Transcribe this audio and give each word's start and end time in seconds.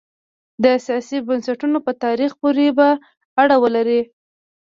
د 0.63 0.65
سیاسي 0.85 1.17
بنسټونو 1.27 1.77
په 1.85 1.91
تاریخ 2.03 2.31
پورې 2.41 2.67
به 2.77 2.89
اړه 3.41 3.55
ولري. 3.63 4.01